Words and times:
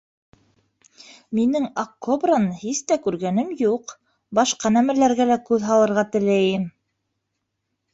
Минең 1.39 1.67
аҡ 1.83 1.91
кобраны 2.07 2.57
һис 2.63 2.81
тә 2.93 2.99
күргәнем 3.05 3.55
юҡ, 3.67 3.97
башҡа 4.41 4.75
нәмәләргә 4.77 5.33
лә 5.35 5.41
күҙ 5.53 5.71
һалырға 5.73 6.11
теләйем. 6.19 6.71